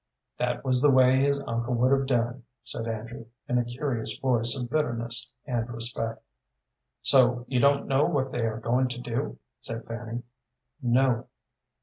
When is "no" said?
10.81-11.27